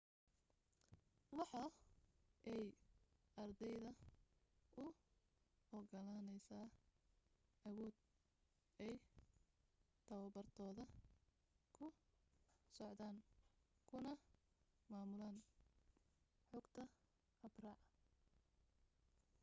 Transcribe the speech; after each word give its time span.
waxa 1.37 1.63
ay 2.53 2.65
ardayda 3.43 3.91
u 4.83 4.85
ogolaaneysa 5.77 6.59
awood 7.67 7.95
ay 8.85 8.95
tabartooda 10.07 10.83
ku 11.75 11.85
socdaan 12.75 13.17
kuna 13.89 14.13
maamulan 14.91 15.35
xogata 16.49 16.83
habraac 17.41 17.81